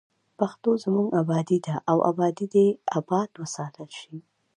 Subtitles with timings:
[0.39, 2.67] پښتو زموږ ابادي ده او ابادي دې
[2.97, 4.17] اباد وساتل شي.